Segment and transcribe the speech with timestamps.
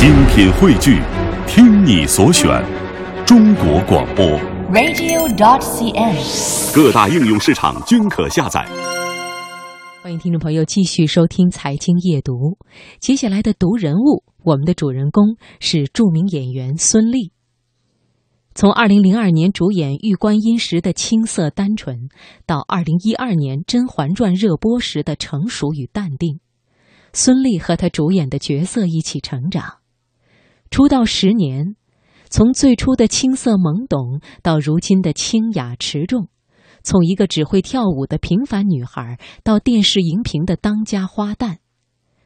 [0.00, 0.98] 精品汇聚，
[1.46, 2.48] 听你所选，
[3.26, 4.24] 中国广播。
[4.72, 6.74] radio.dot.cn，。
[6.74, 8.66] 各大应用市场均可下载。
[10.02, 12.32] 欢迎听众朋友继续收听《财经夜读》。
[12.98, 17.30] 接下来的读人物，我们的主人公是著名演员孙俪。
[18.54, 22.08] 从2002年主演《玉观音》时的青涩单纯，
[22.46, 26.40] 到2012年《甄嬛传》热播时的成熟与淡定，
[27.12, 29.79] 孙俪和她主演的角色一起成长。
[30.70, 31.74] 出道十年，
[32.28, 36.28] 从最初的青涩懵懂，到如今的清雅持重。
[36.84, 41.56] 从一个只会跳舞的平凡女孩到电视荧屏的当家花旦，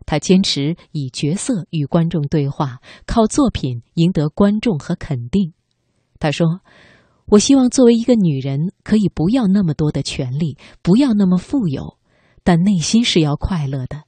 [0.04, 5.54] 她坚持以角色与观众对话，靠作品赢得观众和肯定。
[6.20, 6.60] 她说
[7.26, 11.96] ：“我希望作为一个女人，可以不要那么多的权利，不要那么富有，
[12.44, 14.02] 但内心是要快乐的。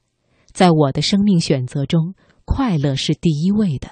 [0.53, 2.13] 在我的生命选择中，
[2.45, 3.89] 快乐是第一位的。”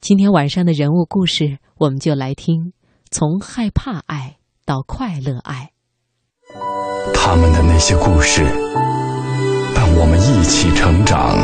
[0.00, 2.72] 今天晚上的人物故事，我们就来听
[3.10, 4.36] 从害怕爱。
[4.64, 5.72] 到快乐爱，
[7.12, 8.44] 他们的那些故事，
[9.74, 11.36] 伴我们一起成长。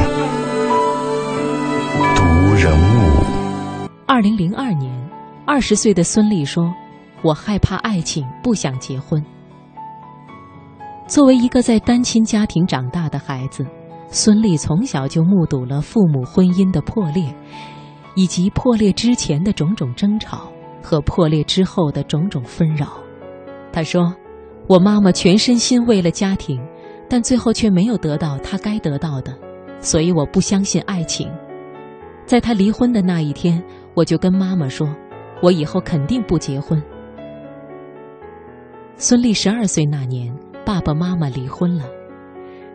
[2.15, 2.23] 读
[2.55, 3.25] 人物。
[4.07, 4.91] 二零零二年，
[5.45, 6.73] 二十岁的孙俪说
[7.23, 9.23] ：“我害怕爱情，不想结婚。”
[11.09, 13.67] 作为一个在单亲家庭长大的孩子，
[14.09, 17.35] 孙俪从小就目睹了父母婚姻的破裂，
[18.17, 20.51] 以及破裂之前的种种争吵
[20.83, 22.99] 和破裂之后的种种纷扰。
[23.73, 24.13] 他说
[24.67, 26.59] ：“我妈妈全身心为了家庭，
[27.09, 29.37] 但最后却没有得到她该得到的，
[29.81, 31.31] 所以我不相信爱情。
[32.25, 33.63] 在她离婚的那一天，
[33.95, 34.89] 我就跟妈妈说，
[35.43, 36.83] 我以后肯定不结婚。”
[38.97, 41.85] 孙俪十二岁那年，爸爸妈妈离婚了，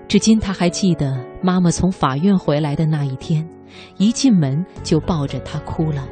[0.08, 3.50] 至今他还记得妈妈从法院回来的那一天，
[3.98, 6.08] 一进门就抱着她哭了。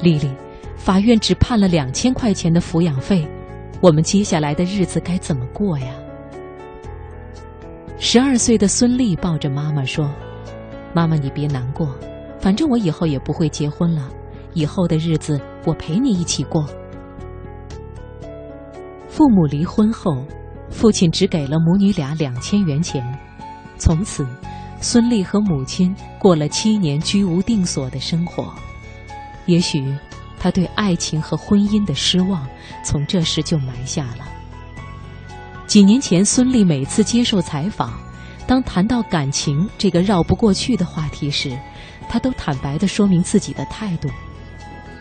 [0.00, 0.30] 丽丽，
[0.76, 3.26] 法院只判了两千块钱的抚养费。
[3.80, 5.94] 我们接下来的日子该怎么过呀？
[7.98, 10.08] 十二岁的孙俪抱着妈妈说
[10.94, 11.94] ：“妈妈，你别难过，
[12.40, 14.08] 反正我以后也不会结婚了，
[14.54, 16.64] 以后的日子我陪你一起过。”
[19.08, 20.24] 父母离婚后，
[20.70, 23.04] 父亲只给了母女俩两千元钱，
[23.76, 24.24] 从此，
[24.80, 28.54] 孙俪和母亲过了七年居无定所的生活。
[29.46, 29.96] 也许。
[30.40, 32.46] 他对爱情和婚姻的失望
[32.84, 34.24] 从这时就埋下了。
[35.66, 37.98] 几年前，孙俪每次接受采访，
[38.46, 41.58] 当谈到感情这个绕不过去的话题时，
[42.08, 44.08] 她都坦白地说明自己的态度。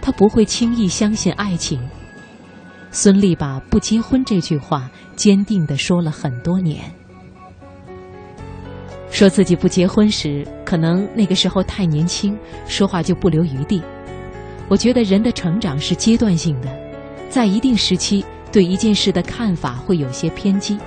[0.01, 1.79] 她不会轻易相信爱情。
[2.89, 6.91] 孙俪把“不结婚”这句话坚定地说了很多年。
[9.17, 13.81] 说自己不结婚时，可能那个时候太年轻，说话就不留余地。
[14.67, 16.69] 我觉得人的成长是阶段性的，
[17.27, 20.77] 在一定时期对一件事的看法会有些偏激，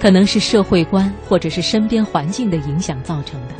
[0.00, 3.54] 可能是社会观或者是身边环境的影响造成的。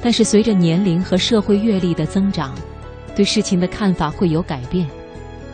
[0.00, 2.54] 但是随着年龄和社会阅历的增长，
[3.16, 4.88] 对事情的看法会有改变。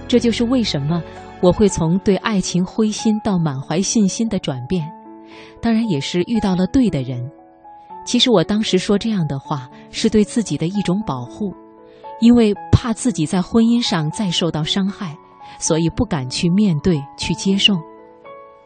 [0.07, 1.03] 这就是为什么
[1.41, 4.87] 我会从对爱情灰心到满怀信心的转变。
[5.63, 7.27] 当然也是遇到了对的人。
[8.05, 11.55] 其实我当时说这样的话，是对自己的一种保护。
[12.21, 15.17] 因为怕自己在婚姻上再受到伤害，
[15.59, 17.75] 所以不敢去面对、去接受。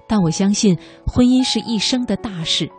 [0.07, 0.77] 但我相信，
[1.07, 2.71] 婚姻是一生的大事，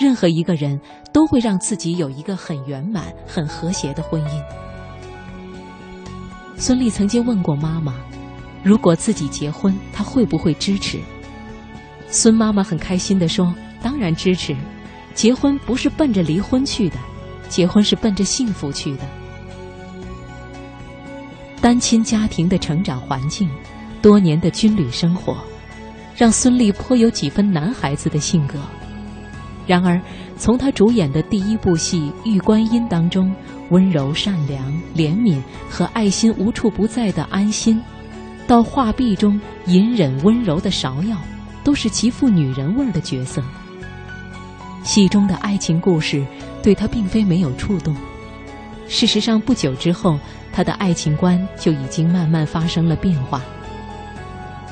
[0.00, 0.80] 任何一个人
[1.12, 4.42] 都会让自己有一个很圆满、很和谐的婚姻。
[6.56, 7.94] 孙俪曾经问过妈妈，
[8.62, 11.00] 如果自己结婚，她会不会支持？
[12.08, 14.56] 孙妈妈很开心地说：“当然支持。
[15.14, 16.96] 结婚不是奔着离婚去的，
[17.48, 19.02] 结婚是奔着幸福去的。”
[21.60, 23.48] 单亲家庭的成长环境，
[24.02, 25.38] 多年的军旅生活，
[26.14, 28.58] 让孙俪颇有几分男孩子的性格。
[29.66, 29.98] 然而，
[30.36, 33.34] 从她主演的第一部戏《玉观音》当中，
[33.70, 35.40] 温柔、善良、怜悯
[35.70, 37.82] 和爱心无处不在的安心，
[38.46, 41.16] 到画壁中隐忍温柔的芍药，
[41.64, 43.42] 都是极富女人味儿的角色。
[44.84, 46.24] 戏中的爱情故事
[46.62, 47.96] 对她并非没有触动。
[48.86, 50.18] 事实上，不久之后，
[50.52, 53.40] 他的爱情观就已经慢慢发生了变化。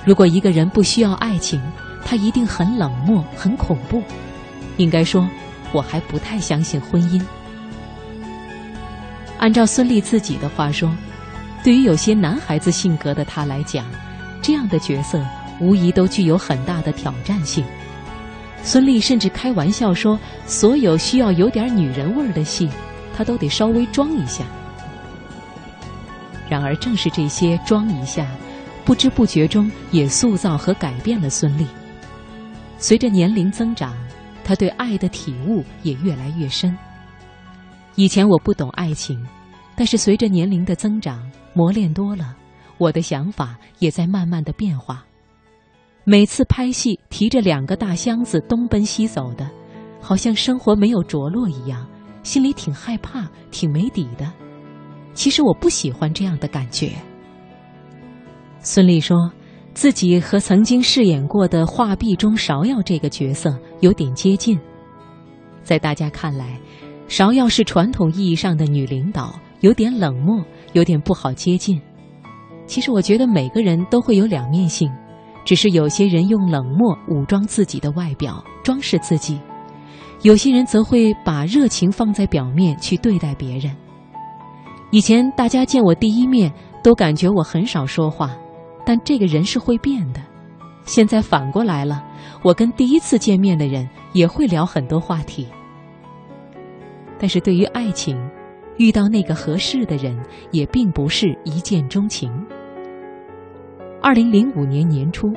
[0.05, 1.61] 如果一个人不需要爱情，
[2.05, 4.03] 他一定很冷漠、很恐怖。
[4.76, 5.26] 应该说，
[5.73, 7.20] 我还不太相信婚姻。
[9.38, 10.94] 按照孙俪自己的话说，
[11.64, 13.85] 对于有些男孩子性格的他来讲，
[14.43, 15.25] 这样的角色
[15.59, 17.64] 无疑都具有很大的挑战性。
[18.62, 22.69] 孙俪甚至开玩笑说：“所有需要有点女人味的戏，
[23.14, 24.44] 她都得稍微装一下。
[26.49, 28.26] 然而，正是这些装一下，
[28.85, 31.67] 不知不觉中也塑造和改变了孙俪。
[32.79, 33.97] 随着年龄增长，
[34.44, 36.76] 他对爱的体悟也越来越深。
[37.97, 39.20] 以前我不懂爱情，
[39.75, 42.35] 但是随着年龄的增长，磨练多了，
[42.79, 45.05] 我的想法也在慢慢的变化。
[46.04, 49.49] 每次拍戏，提着两个大箱子东奔西走的，
[50.00, 51.87] 好像生活没有着落一样，
[52.25, 54.32] 心里挺害怕、挺没底的。
[55.14, 56.90] 其实我不喜欢这样的感觉。
[58.60, 59.31] 孙俪说
[59.75, 64.58] 自己和曾经饰演过的画壁中芍药这个角色有点接近，
[65.62, 66.58] 在大家看来。
[67.08, 71.81] 芍药是传统意义上的女领导，有点冷漠，有点不好接近。
[72.66, 74.90] 其实我觉得每个人都会有两面性，
[75.44, 79.40] 只是有些人用冷漠武装自己的外表，装饰自己；
[80.22, 83.74] 有些人则会把热情放在表面去对待别人。
[84.90, 86.52] 以前大家见我第一面
[86.82, 88.36] 都感觉我很少说话，
[88.84, 90.20] 但这个人是会变的。
[90.84, 92.04] 现在反过来了，
[92.42, 95.46] 我跟第一次见面的人也会聊很多话题。
[97.18, 98.18] 但是对于爱情，
[98.78, 100.18] 遇到那个合适的人
[100.50, 102.30] 也并不是一见钟情。
[104.02, 105.32] 二零零五年年初，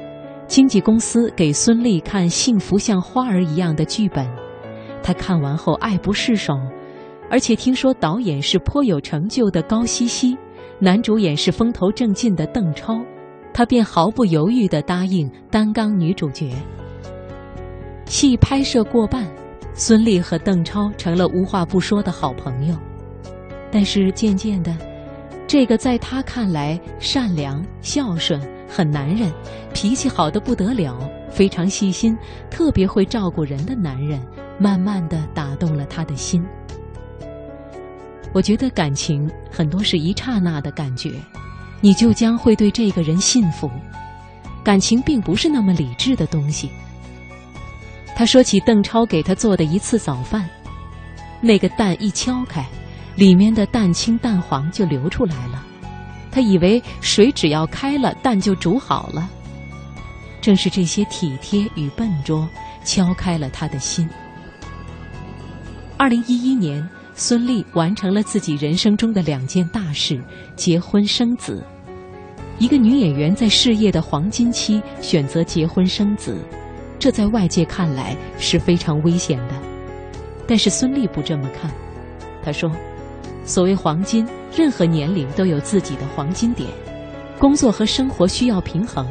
[0.48, 4.28] 经纪公司给孙俪看《幸福像花儿一样》的剧本，
[5.04, 6.56] 她看完后爱不释手，
[7.30, 10.36] 而且听说导演是颇有成就的高希希，
[10.80, 13.00] 男主演是风头正劲的邓超，
[13.54, 16.52] 她便毫不犹豫地答应担纲女主角。
[18.06, 19.24] 戏拍摄过半。
[19.78, 22.74] 孙俪和邓超成了无话不说的好朋友，
[23.70, 24.74] 但是渐渐的，
[25.46, 28.40] 这个在他看来善良、孝顺、
[28.76, 29.32] 很男人、
[29.74, 31.00] 脾气好的不得了、
[31.32, 32.14] 非常细心、
[32.52, 34.22] 特别会照顾人的男人，
[34.60, 36.46] 慢慢的打动了他的心。
[38.34, 41.14] 我觉得感情很多是一刹那的感觉，
[41.80, 43.72] 你就将会对这个人信服。
[44.62, 46.70] 感情并不是那么理智的东西。
[48.14, 50.50] 他说起邓超给他做的一次早饭，
[51.40, 52.66] 那个蛋一敲开，
[53.16, 55.66] 里面的蛋清蛋黄就流出来了。
[56.36, 59.30] 他以为水只要开了，蛋就煮好了。
[60.42, 62.46] 正是这些体贴与笨拙，
[62.84, 64.06] 敲开了他的心。
[65.96, 66.86] 二零一一年，
[67.16, 70.22] 孙俪完成了自己人生中的两件大事：
[70.58, 71.64] 结婚生子。
[72.60, 76.38] 一个女演员在事业的黄金期选择结婚生子。
[77.00, 79.54] 这在外界看来是非常危险的，
[80.46, 81.72] 但是孙俪不这么看。
[82.44, 82.70] 她说
[83.46, 86.70] ：“所谓黄金，任何年龄都有自己的黄金点。
[87.40, 89.06] 工作和生活需要平衡，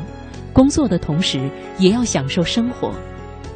[0.53, 1.49] 工作的同时
[1.79, 2.93] 也要享受生活。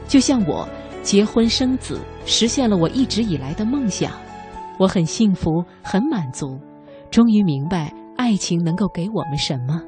[0.07, 0.69] 就像我
[1.03, 4.13] 结婚生子，实现了我一直以来的梦想，
[4.79, 6.59] 我很幸福，很满足，
[7.11, 9.83] 终于明白爱情能够给我们什么。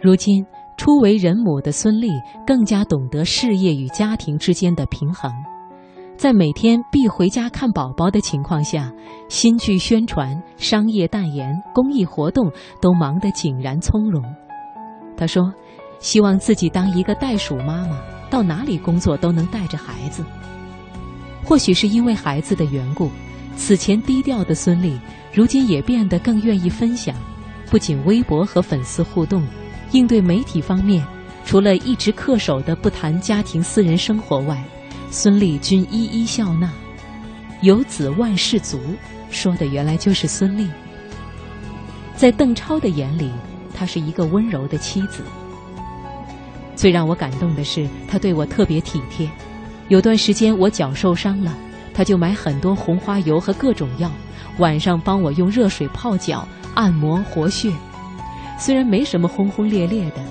[0.00, 0.44] 如今。”
[0.78, 5.32] 初为人母的孙俪更加懂得事业与家庭之间的平衡，
[6.16, 8.90] 在每天必回家看宝宝的情况下，
[9.28, 14.22] 新剧宣传、商业代言、公益活动都忙得井然从容。
[15.14, 15.52] 她说
[16.00, 20.24] ：“希望自己当一个袋鼠妈妈，到哪里工作都能带着孩子。”
[21.44, 23.10] 或许是因为孩子的缘故，
[23.54, 24.98] 此前低调的孙俪，
[25.34, 27.14] 如今也变得更愿意分享，
[27.70, 29.46] 不仅微博和粉丝互动。
[29.92, 31.06] 应对媒体方面，
[31.44, 34.60] 除了一直恪守的不谈家庭私人生活外，
[35.10, 36.70] 孙俪均一一笑纳。
[37.62, 38.78] 有子万事足，
[39.30, 40.68] 说的原来就是孙俪。
[42.14, 43.30] 在邓超的眼里，
[43.74, 45.22] 她是一个温柔的妻子。
[46.74, 49.28] 最让我感动的是，他对我特别体贴。
[49.88, 51.56] 有段时间我脚受伤了，
[51.94, 54.10] 他就买很多红花油和各种药，
[54.58, 57.72] 晚上帮我用热水泡脚、按摩活血。
[58.58, 60.22] 虽然没什么轰轰烈烈的，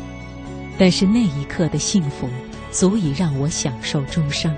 [0.78, 2.30] 但是那一刻的幸福，
[2.76, 4.54] 足以让我享受终生。